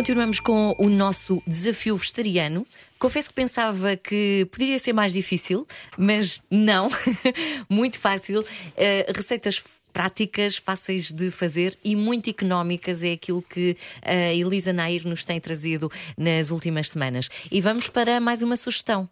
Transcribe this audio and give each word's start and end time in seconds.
Continuamos 0.00 0.40
com 0.40 0.74
o 0.78 0.88
nosso 0.88 1.42
desafio 1.46 1.94
vegetariano. 1.94 2.66
Confesso 2.98 3.28
que 3.28 3.34
pensava 3.34 3.96
que 3.96 4.48
poderia 4.50 4.78
ser 4.78 4.94
mais 4.94 5.12
difícil, 5.12 5.66
mas 5.98 6.40
não. 6.50 6.88
muito 7.68 7.98
fácil. 7.98 8.40
Uh, 8.40 9.12
receitas 9.14 9.62
práticas, 9.92 10.56
fáceis 10.56 11.12
de 11.12 11.30
fazer 11.30 11.76
e 11.84 11.94
muito 11.94 12.30
económicas 12.30 13.02
é 13.02 13.12
aquilo 13.12 13.42
que 13.42 13.76
a 14.02 14.32
Elisa 14.32 14.72
Nair 14.72 15.06
nos 15.06 15.24
tem 15.24 15.38
trazido 15.38 15.90
nas 16.16 16.50
últimas 16.50 16.88
semanas. 16.88 17.28
E 17.50 17.60
vamos 17.60 17.88
para 17.88 18.20
mais 18.20 18.42
uma 18.42 18.56
sugestão. 18.56 19.08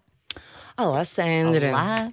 Olá, 0.79 1.05
Sandra. 1.05 1.71
Olá. 1.71 2.13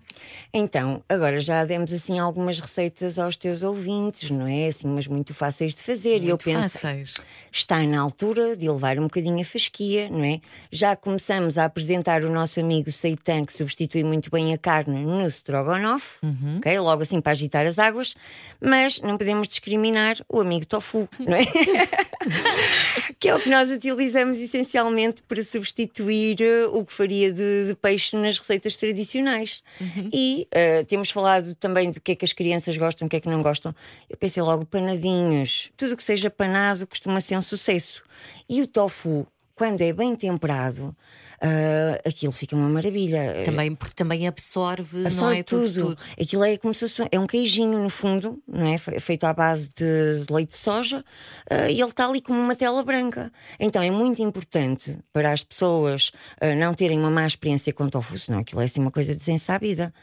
Então, 0.52 1.04
agora 1.08 1.40
já 1.40 1.64
demos 1.66 1.94
assim 1.94 2.18
algumas 2.18 2.60
receitas 2.60 3.20
aos 3.20 3.36
teus 3.36 3.62
ouvintes, 3.62 4.32
não 4.32 4.48
é? 4.48 4.66
Assim, 4.68 4.88
mas 4.88 5.06
muito 5.06 5.36
fáceis 5.36 5.76
de 5.76 5.84
fazer. 5.84 6.14
Muito 6.22 6.26
e 6.26 6.30
eu 6.30 6.38
penso, 6.38 6.80
fáceis. 6.80 7.14
está 7.52 7.84
na 7.84 8.00
altura 8.00 8.58
de 8.58 8.68
levar 8.68 8.98
um 8.98 9.04
bocadinho 9.04 9.40
a 9.40 9.44
fasquia, 9.44 10.10
não 10.10 10.24
é? 10.24 10.40
Já 10.72 10.96
começamos 10.96 11.60
a 11.60 11.66
apresentar 11.66 12.24
o 12.24 12.30
nosso 12.32 12.60
amigo 12.60 12.92
seitan, 12.92 13.46
que 13.46 13.54
substitui 13.54 14.04
muito 14.04 14.32
bem 14.32 14.52
a 14.52 14.58
carne 14.58 15.06
no 15.06 15.28
strogonoff, 15.28 16.18
Uhum. 16.24 16.58
ok? 16.58 16.80
Logo 16.80 17.04
assim 17.04 17.22
para 17.22 17.34
agitar 17.34 17.68
as 17.68 17.78
águas, 17.78 18.16
mas 18.60 19.00
não 19.00 19.16
podemos 19.16 19.48
discriminar 19.48 20.16
o 20.28 20.40
amigo 20.42 20.66
tofu, 20.66 21.08
não 21.20 21.36
é? 21.38 21.42
que 23.20 23.30
é 23.30 23.36
o 23.36 23.40
que 23.40 23.50
nós 23.50 23.70
utilizamos 23.70 24.38
essencialmente 24.38 25.24
para 25.24 25.44
substituir 25.44 26.42
eh, 26.42 26.66
o 26.68 26.86
que 26.86 26.94
faria 26.94 27.32
de, 27.32 27.68
de 27.68 27.76
peixe 27.76 28.16
nas 28.16 28.40
receitas 28.40 28.76
tradicionais. 28.76 29.64
E 30.14 30.48
eh, 30.52 30.84
temos 30.84 31.10
falado 31.12 31.54
também 31.56 31.92
do 31.92 32.02
que 32.02 32.12
é 32.12 32.16
que 32.16 32.26
as 32.26 32.34
crianças 32.34 32.78
gostam, 32.78 33.08
o 33.08 33.10
que 33.10 33.16
é 33.16 33.20
que 33.20 33.30
não 33.30 33.42
gostam. 33.42 33.74
Eu 34.10 34.18
pensei 34.18 34.42
logo, 34.42 34.66
panadinhos. 34.66 35.72
Tudo 35.78 35.94
o 35.94 35.98
que 35.98 36.04
seja 36.04 36.30
panado 36.30 36.88
costuma 36.88 37.22
ser 37.22 37.38
um 37.38 37.42
sucesso. 37.42 38.04
E 38.48 38.62
o 38.62 38.68
tofu, 38.68 39.28
quando 39.56 39.82
é 39.82 39.94
bem 39.94 40.16
temperado, 40.16 40.96
eh, 41.42 42.02
aquilo 42.06 42.32
fica 42.32 42.56
uma 42.56 42.68
maravilha. 42.70 43.42
Também, 43.46 43.74
porque 43.74 43.94
também 43.96 44.28
absorve, 44.28 44.98
não 44.98 45.08
Absorve 45.08 45.40
é? 45.40 45.44
Tudo, 45.44 45.68
tudo. 45.74 45.96
tudo. 45.96 46.02
Aquilo 46.22 46.44
é 46.44 46.58
como 46.58 46.74
se 46.74 46.82
fosse 46.90 47.08
é 47.12 47.20
um 47.20 47.26
queijinho 47.28 47.80
no 47.82 47.90
fundo, 47.90 48.42
não 48.48 48.68
é? 48.68 48.78
Fe- 48.78 49.00
Feito 49.00 49.24
à 49.26 49.34
base 49.34 49.70
de 49.76 50.26
leite 50.30 50.50
de 50.52 50.58
soja 50.58 51.04
ah, 51.50 51.70
e 51.70 51.80
ele 51.82 51.90
está 51.90 52.06
ali 52.08 52.22
como 52.22 52.40
uma 52.40 52.56
tela 52.56 52.84
branca. 52.84 53.32
Então 53.60 53.82
é 53.82 53.90
muito 53.92 54.22
importante 54.22 54.98
para 55.14 55.32
as 55.32 55.44
pessoas 55.44 56.12
ah, 56.42 56.54
não 56.56 56.74
terem 56.74 57.00
uma 57.00 57.10
má 57.10 57.26
experiência 57.26 57.72
com 57.74 57.88
tofu, 57.90 58.18
senão 58.20 58.40
aquilo 58.40 58.62
é 58.62 58.66
assim 58.66 58.82
uma 58.82 58.92
coisa 58.92 59.16
desensabida. 59.16 59.94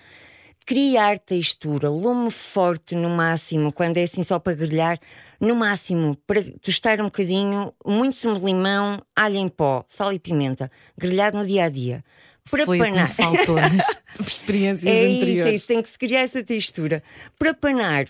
Criar 0.65 1.19
textura, 1.19 1.89
lume 1.91 2.31
forte 2.31 2.95
no 2.95 3.11
máximo, 3.11 3.73
quando 3.73 3.97
é 3.97 4.05
assim 4.05 4.23
só 4.23 4.39
para 4.39 4.55
grelhar, 4.55 4.99
no 5.41 5.57
máximo, 5.57 6.17
para 6.25 6.41
tostar 6.61 7.01
um 7.01 7.05
bocadinho, 7.07 7.73
muito 7.85 8.17
sumo 8.17 8.39
de 8.39 8.47
limão, 8.47 9.01
alho 9.17 9.37
em 9.37 9.49
pó, 9.49 9.85
sal 9.89 10.13
e 10.13 10.19
pimenta, 10.21 10.71
grelhado 10.97 11.37
no 11.39 11.45
dia 11.47 11.65
a 11.65 11.69
dia. 11.69 12.05
Para 12.49 12.65
Foi 12.65 12.79
o 12.79 12.85
que 12.85 12.91
me 12.91 12.97
panar- 12.97 13.09
faltou 13.11 13.57
nas 13.61 13.97
experiências 14.21 14.87
é 14.87 15.05
isso, 15.05 15.23
anteriores. 15.23 15.53
é 15.53 15.57
isso, 15.57 15.67
tem 15.67 15.83
que 15.83 15.89
se 15.89 15.99
criar 15.99 16.21
essa 16.21 16.43
textura. 16.45 17.03
Para 17.39 17.55
panar, 17.55 18.07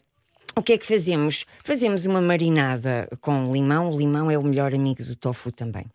o 0.54 0.62
que 0.62 0.74
é 0.74 0.78
que 0.78 0.86
fazemos? 0.86 1.46
Fazemos 1.64 2.04
uma 2.04 2.20
marinada 2.20 3.08
com 3.22 3.50
limão. 3.50 3.90
O 3.90 3.98
limão 3.98 4.30
é 4.30 4.36
o 4.36 4.42
melhor 4.42 4.74
amigo 4.74 5.02
do 5.04 5.16
tofu 5.16 5.50
também. 5.50 5.86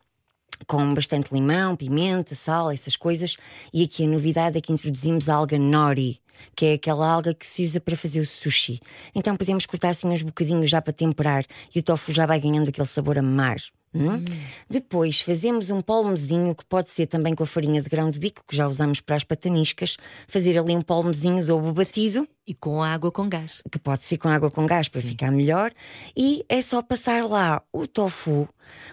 Com 0.66 0.94
bastante 0.94 1.34
limão, 1.34 1.76
pimenta, 1.76 2.34
sal, 2.34 2.72
essas 2.72 2.96
coisas. 2.96 3.36
E 3.74 3.84
aqui 3.84 4.06
a 4.06 4.08
novidade 4.08 4.58
é 4.58 4.62
que 4.62 4.72
introduzimos 4.72 5.30
a 5.30 5.36
alga 5.36 5.60
nori, 5.60 6.20
que 6.56 6.66
é 6.66 6.74
aquela 6.74 7.10
alga 7.10 7.34
que 7.34 7.46
se 7.46 7.64
usa 7.64 7.80
para 7.80 7.96
fazer 7.96 8.20
o 8.20 8.26
sushi. 8.26 8.80
Então 9.14 9.36
podemos 9.36 9.66
cortar 9.66 9.90
assim 9.90 10.08
uns 10.08 10.24
bocadinhos 10.24 10.70
já 10.70 10.82
para 10.82 10.94
temperar 10.94 11.46
e 11.74 11.80
o 11.80 11.84
tofu 11.84 12.12
já 12.12 12.26
vai 12.26 12.40
ganhando 12.40 12.70
aquele 12.70 12.88
sabor 12.88 13.18
a 13.18 13.22
mar. 13.22 13.58
Hum? 13.94 14.24
Depois 14.70 15.22
fazemos 15.22 15.70
um 15.70 15.82
polmezinho 15.82 16.54
que 16.54 16.66
pode 16.66 16.90
ser 16.90 17.08
também 17.08 17.34
com 17.34 17.44
a 17.44 17.48
farinha 17.48 17.82
de 17.82 17.90
grão 17.90 18.10
de 18.10 18.20
bico, 18.20 18.44
que 18.48 18.56
já 18.56 18.68
usamos 18.68 19.02
para 19.02 19.16
as 19.16 19.24
pataniscas, 19.24 19.98
fazer 20.28 20.58
ali 20.58 20.76
um 20.76 20.82
polmezinho 20.82 21.44
de 21.44 21.52
ovo 21.52 21.74
batido 21.74 22.28
E 22.46 22.54
com 22.54 22.82
água 22.82 23.12
com 23.12 23.28
gás. 23.28 23.62
que 23.72 23.80
pode 23.80 24.04
ser 24.04 24.18
com 24.18 24.30
água 24.30 24.52
com 24.52 24.66
gás 24.66 24.88
para 24.88 25.02
ficar 25.02 25.32
melhor, 25.32 25.72
e 26.16 26.44
é 26.48 26.62
só 26.62 26.82
passar 26.82 27.26
lá 27.26 27.62
o 27.72 27.88
tofu. 27.88 28.48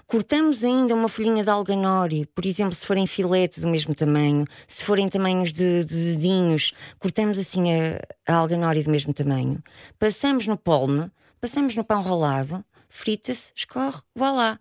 Cortamos 0.07 0.63
ainda 0.63 0.95
uma 0.95 1.09
folhinha 1.09 1.43
de 1.43 1.51
alganori, 1.51 2.27
por 2.27 2.47
exemplo, 2.47 2.75
se 2.75 2.87
forem 2.87 3.07
filete 3.07 3.61
do 3.61 3.69
mesmo 3.69 3.95
tamanho, 3.95 4.45
se 4.69 4.85
forem 4.85 5.09
tamanhos 5.09 5.53
de, 5.53 5.85
de 5.85 6.15
dedinhos, 6.15 6.73
cortamos 6.99 7.39
assim 7.39 7.73
a, 7.73 8.01
a 8.27 8.37
alganori 8.37 8.83
do 8.83 8.91
mesmo 8.91 9.13
tamanho. 9.13 9.63
Passamos 9.99 10.47
no 10.47 10.57
polme, 10.57 11.11
passamos 11.41 11.75
no 11.77 11.85
pão 11.85 12.03
rolado, 12.03 12.65
frita-se, 12.89 13.53
escorre, 13.57 14.01
vá 14.15 14.31
lá. 14.31 14.61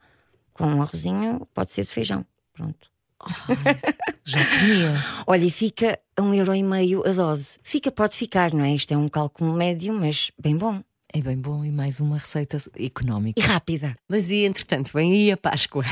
Com 0.54 0.66
um 0.66 0.82
arrozinho, 0.82 1.48
pode 1.54 1.74
ser 1.74 1.84
de 1.84 1.90
feijão. 1.90 2.26
Pronto. 2.54 2.92
Já 4.24 4.46
comia. 4.46 5.04
Olha, 5.26 5.46
e 5.46 5.52
fica 5.52 6.00
a 6.16 6.22
um 6.22 6.34
euro 6.34 6.54
e 6.54 6.64
meio 6.64 7.08
a 7.08 7.12
dose. 7.12 7.58
Fica, 7.64 7.92
pode 7.92 8.16
ficar, 8.16 8.54
não 8.54 8.64
é? 8.64 8.74
Isto 8.74 8.94
é 8.94 8.98
um 8.98 9.08
cálculo 9.08 9.54
médio, 9.54 9.94
mas 9.94 10.32
bem 10.40 10.56
bom. 10.56 10.82
É 11.16 11.22
bem 11.22 11.38
bom 11.38 11.64
e 11.64 11.72
mais 11.72 12.00
uma 12.00 12.18
receita 12.18 12.58
económica. 12.80 13.40
E 13.40 13.44
rápida. 13.44 13.96
Mas 14.10 14.32
e 14.32 14.46
entretanto, 14.46 14.92
vem 14.94 15.14
aí 15.14 15.32
a 15.32 15.38
Páscoa. 15.38 15.86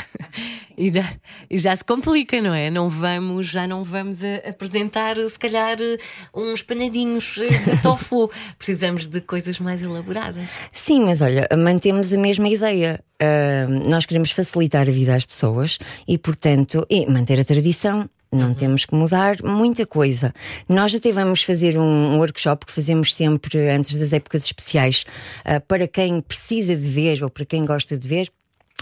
E 0.78 0.92
já, 0.92 1.14
e 1.50 1.58
já 1.58 1.76
se 1.76 1.84
complica, 1.84 2.42
não 2.42 2.54
é? 2.54 2.70
Não 2.70 2.90
vamos, 2.90 3.48
já 3.48 3.68
não 3.68 3.84
vamos 3.84 4.18
apresentar, 4.48 5.16
se 5.28 5.38
calhar, 5.38 5.78
uns 6.34 6.62
panadinhos 6.62 7.36
de 7.36 7.82
tofu. 7.84 8.30
Precisamos 8.58 9.08
de 9.08 9.22
coisas 9.22 9.60
mais 9.60 9.82
elaboradas. 9.82 10.50
Sim, 10.72 11.06
mas 11.06 11.22
olha, 11.22 11.48
mantemos 11.58 12.14
a 12.14 12.18
mesma 12.18 12.50
ideia. 12.50 13.00
Ah, 13.22 13.68
nós 13.88 14.06
queremos 14.06 14.32
facilitar 14.32 14.88
a 14.88 14.92
vida 14.92 15.16
às 15.16 15.26
pessoas 15.26 15.78
e, 16.08 16.18
portanto, 16.18 16.86
e 16.90 17.06
manter 17.06 17.40
a 17.40 17.46
tradição. 17.46 18.10
Não 18.34 18.54
temos 18.54 18.86
que 18.86 18.96
mudar 18.96 19.38
muita 19.44 19.86
coisa. 19.86 20.34
Nós 20.68 20.96
até 20.96 21.12
vamos 21.12 21.44
fazer 21.44 21.78
um, 21.78 22.18
workshop 22.18 22.66
que 22.66 22.72
fazemos 22.72 23.14
sempre 23.14 23.70
antes 23.70 23.98
das 23.98 24.14
épocas 24.14 24.46
especiais 24.46 25.04
ah, 25.44 25.60
para 25.60 25.88
quem 25.88 26.22
precisa 26.22 26.76
de 26.76 26.88
ver 26.88 27.24
ou 27.24 27.30
para 27.30 27.46
quem 27.46 27.66
gosta 27.66 27.98
de 27.98 28.08
ver. 28.08 28.32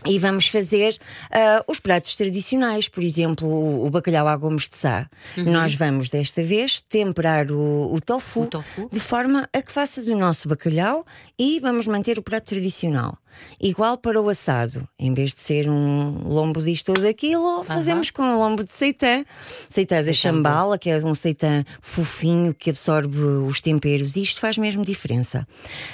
E 0.05 0.17
vamos 0.17 0.47
fazer 0.47 0.97
ah, 1.31 1.63
os 1.67 1.79
pratos 1.79 2.15
tradicionais, 2.15 2.87
por 2.87 3.03
exemplo, 3.03 3.47
o, 3.47 3.85
o 3.85 3.89
bacalhau 3.89 4.27
à 4.27 4.35
gomes 4.37 4.67
de 4.67 4.77
sá. 4.77 5.07
Nós 5.37 5.73
vamos 5.75 6.09
desta 6.09 6.41
vez 6.41 6.81
temperar 6.81 7.51
o, 7.51 7.93
o 7.93 7.99
tofu, 7.99 8.41
O 8.43 8.47
tofu. 8.47 8.89
de 8.91 8.99
forma 8.99 9.47
a 9.51 9.61
que 9.61 9.71
faça 9.71 10.03
do 10.03 10.15
nosso 10.15 10.47
bacalhau 10.47 11.05
e 11.37 11.59
vamos 11.59 11.85
manter 11.87 12.17
o 12.17 12.23
prato 12.23 12.45
tradicional. 12.45 13.17
Igual 13.61 13.97
para 13.97 14.19
o 14.19 14.27
assado, 14.27 14.85
em 14.97 15.13
vez 15.13 15.33
de 15.33 15.41
ser 15.41 15.69
um 15.69 16.19
lombo 16.25 16.61
disto 16.61 16.89
ou 16.89 16.99
daquilo, 16.99 17.63
fazemos 17.63 18.09
com 18.09 18.23
um 18.23 18.37
lombo 18.37 18.63
de 18.63 18.73
seitã. 18.73 19.23
Seitã 19.69 20.03
da 20.03 20.11
chambala, 20.11 20.77
que 20.77 20.89
é 20.89 20.97
um 20.97 21.13
seitã 21.13 21.63
fofinho 21.81 22.53
que 22.53 22.69
absorve 22.71 23.21
os 23.21 23.61
temperos, 23.61 24.15
e 24.15 24.23
isto 24.23 24.39
faz 24.41 24.57
mesmo 24.57 24.83
diferença. 24.83 25.47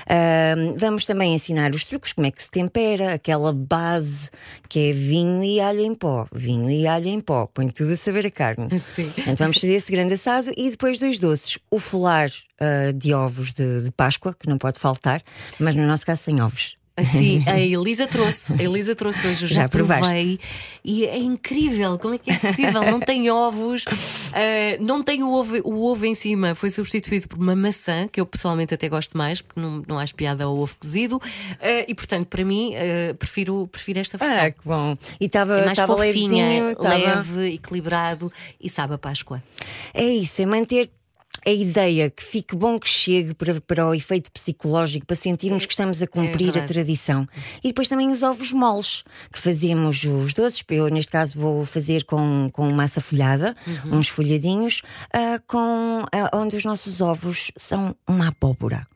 Ahm, 0.08 0.76
vamos 0.78 1.06
também 1.06 1.34
ensinar 1.36 1.74
os 1.76 1.84
truques, 1.84 2.14
como 2.14 2.26
é 2.26 2.32
que 2.32 2.42
se 2.42 2.50
tempera, 2.50 3.14
aquela 3.14 3.52
base 3.52 3.95
que 4.70 4.90
é 4.90 4.94
vinho 4.94 5.44
e 5.44 5.60
alho 5.60 5.82
em 5.82 5.94
pó. 5.94 6.28
Vinho 6.34 6.70
e 6.70 6.88
alho 6.88 7.08
em 7.08 7.20
pó, 7.20 7.48
põe 7.48 7.68
tudo 7.68 7.94
a 7.94 7.98
saber 7.98 8.26
a 8.26 8.32
carne. 8.32 8.68
Sim. 8.78 9.12
Então 9.20 9.36
vamos 9.36 9.60
fazer 9.60 9.74
esse 9.74 9.92
grande 9.92 10.14
assado 10.14 10.52
e 10.56 10.70
depois 10.70 11.00
dois 11.00 11.20
doces. 11.20 11.58
O 11.70 11.80
folar 11.80 12.32
ah, 12.60 12.92
de 12.94 13.14
ovos 13.14 13.54
de, 13.54 13.84
de 13.84 13.92
Páscoa, 13.92 14.34
que 14.34 14.48
não 14.48 14.58
pode 14.58 14.80
faltar, 14.80 15.22
mas 15.60 15.76
no 15.76 15.86
nosso 15.86 16.06
caso 16.06 16.24
sem 16.24 16.42
ovos. 16.42 16.78
Assim, 16.98 17.44
a 17.48 17.60
Elisa 17.60 18.08
trouxe. 18.08 18.54
A 18.54 18.64
Elisa 18.64 18.96
trouxe 18.96 19.28
hoje, 19.28 19.44
eu 19.44 19.50
já, 19.50 19.62
Já 19.64 19.70
provaste? 19.70 20.04
provei 20.04 20.40
e 20.84 21.06
é 21.06 21.18
incrível. 21.18 22.00
Como 22.00 22.14
é 22.14 22.18
que 22.18 22.32
é 22.32 22.38
possível? 22.38 22.84
Não 22.84 23.00
tem 23.00 23.30
ovos, 23.30 23.84
eh, 24.34 24.78
não 24.80 25.04
tem 25.04 25.22
o 25.22 25.32
ovo, 25.32 25.58
o 25.64 25.92
ovo 25.92 26.06
em 26.06 26.16
cima. 26.16 26.56
Foi 26.56 26.70
substituído 26.70 27.28
por 27.28 27.38
uma 27.38 27.56
maçã, 27.56 28.08
que 28.08 28.22
eu 28.22 28.26
pessoalmente 28.26 28.74
até 28.74 28.88
gosto 28.88 29.18
mais, 29.18 29.42
porque 29.42 29.60
não, 29.60 29.84
não 29.88 30.00
acho 30.00 30.16
piada 30.16 30.46
ao 30.46 30.58
ovo 30.58 30.76
cozido. 30.78 31.22
Eh, 31.60 31.86
e 31.90 31.96
portanto, 31.96 32.28
para 32.28 32.46
mim, 32.46 32.72
eh, 32.76 33.14
prefiro, 33.14 33.68
prefiro 33.68 34.00
esta 34.00 34.18
versão. 34.18 34.38
Ah, 34.46 34.52
que 34.52 34.60
bom. 34.64 34.96
E 35.20 35.26
estava 35.26 35.60
é 35.60 35.66
mais 35.66 35.78
fofinha, 35.80 36.64
levezinho, 36.64 36.76
leve, 36.80 37.54
equilibrado 37.56 38.32
e 38.62 38.70
sabe 38.70 38.94
a 38.94 38.98
Páscoa. 38.98 39.44
É 39.94 40.06
isso, 40.06 40.42
é 40.42 40.46
manter 40.46 40.90
a 41.46 41.52
ideia 41.52 42.10
que 42.10 42.24
fique 42.24 42.56
bom 42.56 42.80
que 42.80 42.90
chegue 42.90 43.34
para, 43.34 43.62
para 43.62 43.88
o 43.88 43.94
efeito 43.94 44.32
psicológico, 44.32 45.06
para 45.06 45.16
sentirmos 45.16 45.66
que 45.66 45.74
estamos 45.74 46.02
a 46.02 46.08
cumprir 46.08 46.46
a 46.48 46.50
É 46.50 46.52
verdade. 46.54 46.74
tradição. 46.74 47.28
E 47.64 47.68
depois 47.68 47.88
também 47.88 48.10
os 48.10 48.24
ovos 48.24 48.52
moles, 48.52 49.04
que 49.32 49.40
fazemos 49.40 50.04
os 50.04 50.34
doces, 50.34 50.64
eu 50.70 50.88
neste 50.90 51.12
caso 51.12 51.40
vou 51.40 51.66
fazer 51.66 52.04
com, 52.06 52.50
com 52.52 52.70
massa 52.72 53.00
folhada, 53.00 53.56
uns 53.86 54.08
folhadinhos, 54.08 54.82
ah, 55.14 55.40
com, 55.48 56.04
ah, 56.12 56.32
onde 56.38 56.56
os 56.56 56.66
nossos 56.66 57.02
ovos 57.02 57.52
são 57.58 57.96
uma 58.08 58.30
abóbora. 58.30 58.88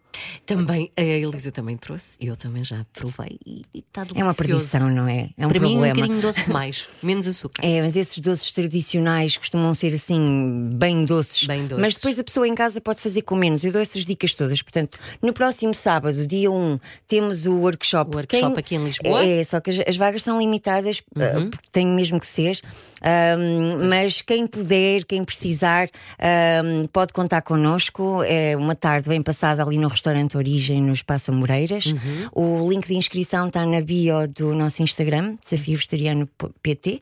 Também, 0.45 0.92
a 0.98 1.01
Elisa 1.01 1.51
também 1.51 1.77
trouxe, 1.77 2.18
e 2.19 2.27
eu 2.27 2.36
também 2.36 2.63
já 2.63 2.86
provei 2.94 3.38
e 3.45 3.66
está 3.75 4.04
delicioso. 4.04 4.19
É 4.19 4.24
uma 4.24 4.33
perdição, 4.33 4.89
não 4.89 5.07
é? 5.07 5.30
É 5.38 5.45
um 5.45 5.50
Para 5.50 5.60
problema. 5.60 5.69
mim, 5.69 5.89
um 5.89 5.94
bocadinho 5.94 6.21
doce 6.21 6.44
demais, 6.45 6.88
menos 7.04 7.27
açúcar. 7.27 7.66
É, 7.66 7.81
mas 7.81 7.95
esses 7.95 8.18
doces 8.19 8.51
tradicionais 8.51 9.38
costumam 9.38 9.74
ser 9.74 9.94
assim, 9.94 10.69
bem 10.75 11.06
doces. 11.06 11.45
Bem 11.48 11.66
doces. 11.68 11.81
Mas 11.81 11.94
depois 11.95 12.18
a 12.19 12.24
pessoa 12.24 12.48
em 12.48 12.56
casa 12.56 12.80
pode 12.81 13.00
fazer 13.01 13.21
com 13.24 13.36
menos. 13.36 13.63
Eu 13.63 13.71
dou 13.71 13.81
essas 13.81 14.06
dicas 14.06 14.33
todas. 14.33 14.62
Portanto, 14.62 14.98
no 15.21 15.33
próximo 15.33 15.74
sábado, 15.74 16.25
dia 16.25 16.50
1, 16.51 16.80
temos 17.07 17.45
o 17.45 17.56
workshop. 17.57 18.12
O 18.13 18.18
workshop 18.18 18.60
aqui 18.60 18.75
em 18.75 18.83
Lisboa? 18.83 19.24
É, 19.25 19.44
só 19.44 19.60
que 19.60 19.69
as, 19.69 19.80
as 19.88 19.98
vagas 19.98 20.24
são 20.24 20.39
limitadas, 20.39 21.01
Uhum. 21.15 21.45
uh, 21.45 21.50
porque 21.50 21.69
tem 21.72 21.86
mesmo 21.88 22.19
que 22.19 22.25
ser. 22.27 22.60
Ahm, 23.01 23.88
mas 23.89 24.22
quem 24.22 24.45
puder, 24.45 25.04
quem 25.06 25.24
precisar, 25.24 25.88
ahm, 26.19 26.86
pode 26.92 27.13
contar 27.13 27.42
connosco. 27.42 28.24
É 28.24 28.56
uma 28.57 28.75
tarde 28.75 29.07
bem 29.10 29.22
passada 29.22 29.63
ali 29.63 29.77
no 29.77 29.88
restaurante 29.88 30.08
Origem, 30.38 30.81
no 30.81 30.94
Espaço 30.94 31.31
Moreiras. 31.31 31.88
Uhum. 31.88 32.63
O 32.65 32.69
link 32.69 32.88
de 32.88 32.95
inscrição 32.95 33.47
está 33.47 33.65
na 33.65 33.81
bio 33.81 34.27
do 34.27 34.53
nosso 34.53 34.81
Instagram, 34.81 35.35
Desafio 35.41 35.75
Vegetariano 35.75 36.27
PT. 36.61 37.01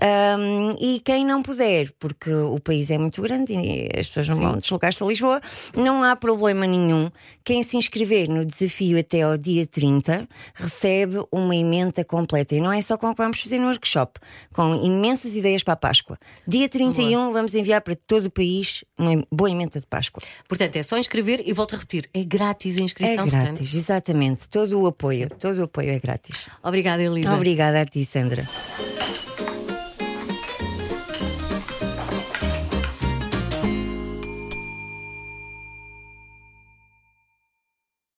Ahm, 0.00 0.76
e 0.80 1.00
quem 1.04 1.24
não 1.24 1.42
puder, 1.42 1.90
porque 1.98 2.32
o 2.32 2.58
país 2.60 2.90
é 2.90 2.98
muito 2.98 3.20
grande 3.22 3.52
e 3.52 3.88
as 3.98 4.08
pessoas 4.08 4.28
não 4.28 4.36
vão 4.36 4.58
deslocar-se 4.58 5.02
a 5.02 5.06
Lisboa, 5.06 5.40
não 5.74 6.02
há 6.02 6.16
problema 6.16 6.66
nenhum. 6.66 7.10
Quem 7.44 7.62
se 7.62 7.76
inscrever 7.76 8.28
no 8.28 8.44
desafio 8.44 8.98
até 8.98 9.22
ao 9.22 9.36
dia 9.36 9.66
30 9.66 10.28
recebe 10.54 11.24
uma 11.30 11.54
emenda 11.54 12.04
completa. 12.04 12.54
E 12.54 12.60
não 12.60 12.72
é 12.72 12.80
só 12.80 12.96
com 12.96 13.08
o 13.08 13.14
que 13.14 13.22
vamos 13.22 13.40
fazer 13.40 13.58
no 13.58 13.66
workshop, 13.66 14.20
com 14.52 14.74
imensas 14.84 15.34
ideias 15.36 15.62
para 15.62 15.74
a 15.74 15.76
Páscoa. 15.76 16.18
Dia 16.46 16.68
31 16.68 17.32
vamos 17.32 17.54
enviar 17.54 17.80
para 17.80 17.96
todo 17.96 18.26
o 18.26 18.30
país 18.30 18.84
uma 18.98 19.24
boa 19.30 19.50
emenda 19.50 19.80
de 19.80 19.86
Páscoa. 19.86 20.22
Portanto, 20.48 20.76
é 20.76 20.82
só 20.82 20.96
inscrever 20.98 21.42
e 21.44 21.52
volto 21.52 21.74
a 21.74 21.78
repetir: 21.78 22.08
é 22.14 22.22
grátis 22.24 22.43
a 22.50 22.80
É 22.80 22.82
inscrição. 22.82 23.26
grátis, 23.26 23.32
portanto. 23.58 23.76
exatamente. 23.76 24.48
Todo 24.48 24.80
o 24.80 24.86
apoio, 24.86 25.28
todo 25.38 25.58
o 25.58 25.64
apoio 25.64 25.90
é 25.90 25.98
grátis. 25.98 26.48
Obrigada, 26.62 27.02
Elisa. 27.02 27.34
Obrigada 27.34 27.80
a 27.80 27.84
ti, 27.84 28.04
Sandra. 28.04 28.42